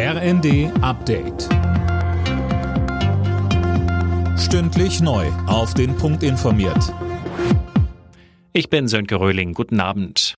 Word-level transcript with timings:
RND 0.00 0.70
Update. 0.80 1.48
Stündlich 4.38 5.00
neu. 5.00 5.26
Auf 5.48 5.74
den 5.74 5.96
Punkt 5.96 6.22
informiert. 6.22 6.94
Ich 8.52 8.70
bin 8.70 8.86
Sönke 8.86 9.18
Röhling. 9.18 9.54
Guten 9.54 9.80
Abend. 9.80 10.34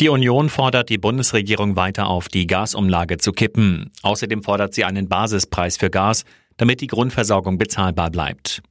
Die 0.00 0.08
Union 0.08 0.48
fordert 0.48 0.88
die 0.88 0.96
Bundesregierung 0.96 1.76
weiter 1.76 2.06
auf, 2.06 2.28
die 2.28 2.46
Gasumlage 2.46 3.18
zu 3.18 3.32
kippen. 3.32 3.92
Außerdem 4.00 4.42
fordert 4.42 4.72
sie 4.72 4.84
einen 4.86 5.10
Basispreis 5.10 5.76
für 5.76 5.90
Gas, 5.90 6.24
damit 6.56 6.80
die 6.80 6.86
Grundversorgung 6.86 7.58
bezahlbar 7.58 8.10
bleibt. 8.10 8.62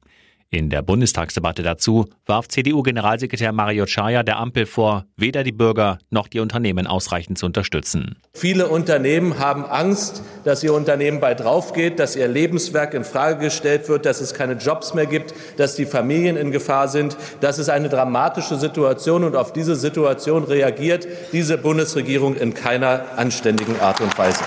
In 0.50 0.70
der 0.70 0.80
Bundestagsdebatte 0.80 1.62
dazu 1.62 2.06
warf 2.24 2.48
CDU-Generalsekretär 2.48 3.52
Mario 3.52 3.84
Chaya 3.84 4.22
der 4.22 4.38
Ampel 4.38 4.64
vor, 4.64 5.04
weder 5.14 5.44
die 5.44 5.52
Bürger 5.52 5.98
noch 6.08 6.26
die 6.26 6.40
Unternehmen 6.40 6.86
ausreichend 6.86 7.36
zu 7.36 7.44
unterstützen. 7.44 8.16
Viele 8.32 8.68
Unternehmen 8.68 9.38
haben 9.38 9.66
Angst, 9.66 10.22
dass 10.44 10.64
ihr 10.64 10.72
Unternehmen 10.72 11.20
bald 11.20 11.40
draufgeht, 11.40 11.98
dass 11.98 12.16
ihr 12.16 12.28
Lebenswerk 12.28 12.94
in 12.94 13.04
Frage 13.04 13.44
gestellt 13.44 13.90
wird, 13.90 14.06
dass 14.06 14.22
es 14.22 14.32
keine 14.32 14.54
Jobs 14.54 14.94
mehr 14.94 15.04
gibt, 15.04 15.34
dass 15.58 15.76
die 15.76 15.84
Familien 15.84 16.38
in 16.38 16.50
Gefahr 16.50 16.88
sind. 16.88 17.18
Das 17.42 17.58
ist 17.58 17.68
eine 17.68 17.90
dramatische 17.90 18.56
Situation 18.56 19.24
und 19.24 19.36
auf 19.36 19.52
diese 19.52 19.76
Situation 19.76 20.44
reagiert 20.44 21.06
diese 21.30 21.58
Bundesregierung 21.58 22.36
in 22.36 22.54
keiner 22.54 23.04
anständigen 23.16 23.78
Art 23.80 24.00
und 24.00 24.16
Weise. 24.16 24.44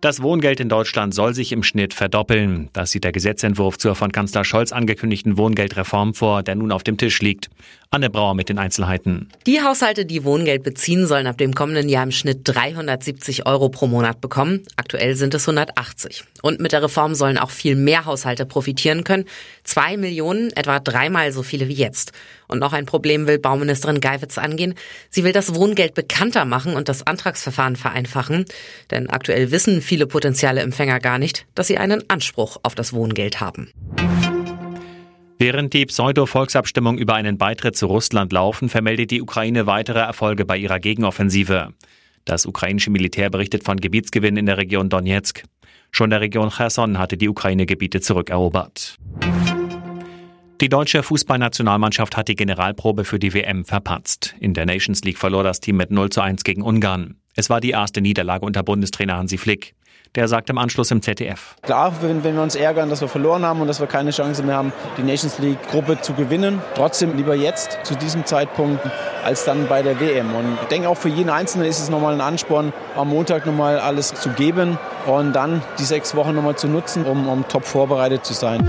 Das 0.00 0.22
Wohngeld 0.22 0.60
in 0.60 0.70
Deutschland 0.70 1.14
soll 1.14 1.34
sich 1.34 1.52
im 1.52 1.62
Schnitt 1.62 1.92
verdoppeln. 1.92 2.70
Das 2.72 2.90
sieht 2.90 3.04
der 3.04 3.12
Gesetzentwurf 3.12 3.76
zur 3.76 3.94
von 3.94 4.10
Kanzler 4.10 4.44
Scholz 4.44 4.72
angekündigten 4.72 5.36
Wohngeldreform 5.36 6.14
vor, 6.14 6.42
der 6.42 6.54
nun 6.54 6.72
auf 6.72 6.82
dem 6.82 6.96
Tisch 6.96 7.20
liegt. 7.20 7.50
Anne 7.92 8.08
Brauer 8.08 8.34
mit 8.34 8.48
den 8.48 8.58
Einzelheiten. 8.58 9.28
Die 9.46 9.62
Haushalte, 9.62 10.06
die 10.06 10.24
Wohngeld 10.24 10.62
beziehen, 10.62 11.06
sollen 11.06 11.26
ab 11.26 11.36
dem 11.36 11.54
kommenden 11.54 11.88
Jahr 11.88 12.04
im 12.04 12.12
Schnitt 12.12 12.42
370 12.44 13.46
Euro 13.46 13.68
pro 13.68 13.88
Monat 13.88 14.20
bekommen. 14.20 14.62
Aktuell 14.76 15.16
sind 15.16 15.34
es 15.34 15.48
180. 15.48 16.22
Und 16.40 16.60
mit 16.60 16.70
der 16.70 16.84
Reform 16.84 17.14
sollen 17.16 17.36
auch 17.36 17.50
viel 17.50 17.74
mehr 17.74 18.04
Haushalte 18.04 18.46
profitieren 18.46 19.02
können. 19.02 19.24
Zwei 19.64 19.96
Millionen, 19.96 20.52
etwa 20.52 20.78
dreimal 20.78 21.32
so 21.32 21.42
viele 21.42 21.66
wie 21.66 21.74
jetzt. 21.74 22.12
Und 22.46 22.60
noch 22.60 22.72
ein 22.72 22.86
Problem 22.86 23.26
will 23.26 23.38
Bauministerin 23.38 24.00
Geiwitz 24.00 24.38
angehen. 24.38 24.74
Sie 25.08 25.24
will 25.24 25.32
das 25.32 25.54
Wohngeld 25.54 25.94
bekannter 25.94 26.44
machen 26.44 26.74
und 26.74 26.88
das 26.88 27.06
Antragsverfahren 27.06 27.74
vereinfachen. 27.74 28.44
Denn 28.92 29.10
aktuell 29.10 29.50
wissen 29.50 29.82
viele 29.90 30.06
potenzielle 30.06 30.60
Empfänger 30.60 31.00
gar 31.00 31.18
nicht, 31.18 31.48
dass 31.56 31.66
sie 31.66 31.76
einen 31.76 32.08
Anspruch 32.08 32.58
auf 32.62 32.76
das 32.76 32.92
Wohngeld 32.92 33.40
haben. 33.40 33.72
Während 35.36 35.74
die 35.74 35.84
Pseudo-Volksabstimmung 35.84 36.96
über 36.96 37.14
einen 37.14 37.38
Beitritt 37.38 37.76
zu 37.76 37.86
Russland 37.86 38.32
laufen, 38.32 38.68
vermeldet 38.68 39.10
die 39.10 39.20
Ukraine 39.20 39.66
weitere 39.66 39.98
Erfolge 39.98 40.44
bei 40.44 40.56
ihrer 40.58 40.78
Gegenoffensive. 40.78 41.70
Das 42.24 42.46
ukrainische 42.46 42.90
Militär 42.90 43.30
berichtet 43.30 43.64
von 43.64 43.78
Gebietsgewinn 43.78 44.36
in 44.36 44.46
der 44.46 44.58
Region 44.58 44.90
Donetsk. 44.90 45.42
Schon 45.90 46.10
der 46.10 46.20
Region 46.20 46.50
Cherson 46.50 46.96
hatte 46.98 47.16
die 47.16 47.28
Ukraine 47.28 47.66
Gebiete 47.66 48.00
zurückerobert. 48.00 48.96
Die 50.60 50.68
deutsche 50.68 51.02
Fußballnationalmannschaft 51.02 52.18
hat 52.18 52.28
die 52.28 52.36
Generalprobe 52.36 53.06
für 53.06 53.18
die 53.18 53.32
WM 53.32 53.64
verpatzt. 53.64 54.34
In 54.40 54.52
der 54.52 54.66
Nations 54.66 55.02
League 55.04 55.16
verlor 55.16 55.42
das 55.42 55.60
Team 55.60 55.78
mit 55.78 55.90
0 55.90 56.10
zu 56.10 56.20
1 56.20 56.44
gegen 56.44 56.60
Ungarn. 56.60 57.16
Es 57.34 57.48
war 57.48 57.62
die 57.62 57.70
erste 57.70 58.02
Niederlage 58.02 58.44
unter 58.44 58.62
Bundestrainer 58.62 59.16
Hansi 59.16 59.38
Flick. 59.38 59.74
Der 60.16 60.28
sagt 60.28 60.50
im 60.50 60.58
Anschluss 60.58 60.90
im 60.90 61.00
ZDF. 61.00 61.56
Klar, 61.62 61.94
wenn, 62.02 62.24
wenn 62.24 62.34
wir 62.34 62.42
uns 62.42 62.56
ärgern, 62.56 62.90
dass 62.90 63.00
wir 63.00 63.08
verloren 63.08 63.42
haben 63.42 63.62
und 63.62 63.68
dass 63.68 63.80
wir 63.80 63.86
keine 63.86 64.10
Chance 64.10 64.42
mehr 64.42 64.56
haben, 64.56 64.74
die 64.98 65.02
Nations 65.02 65.38
League-Gruppe 65.38 66.02
zu 66.02 66.12
gewinnen. 66.12 66.60
Trotzdem 66.74 67.16
lieber 67.16 67.34
jetzt 67.34 67.78
zu 67.84 67.94
diesem 67.94 68.26
Zeitpunkt 68.26 68.82
als 69.24 69.46
dann 69.46 69.66
bei 69.66 69.80
der 69.80 69.98
WM. 69.98 70.34
Und 70.34 70.58
ich 70.60 70.68
denke 70.68 70.90
auch 70.90 70.96
für 70.98 71.08
jeden 71.08 71.30
Einzelnen 71.30 71.66
ist 71.66 71.78
es 71.78 71.88
nochmal 71.88 72.12
ein 72.12 72.20
Ansporn, 72.20 72.74
am 72.96 73.08
Montag 73.08 73.46
nochmal 73.46 73.78
alles 73.78 74.12
zu 74.12 74.28
geben 74.28 74.78
und 75.06 75.32
dann 75.32 75.62
die 75.78 75.84
sechs 75.84 76.14
Wochen 76.14 76.34
nochmal 76.34 76.56
zu 76.56 76.68
nutzen, 76.68 77.06
um, 77.06 77.26
um 77.28 77.48
top 77.48 77.64
vorbereitet 77.64 78.26
zu 78.26 78.34
sein. 78.34 78.68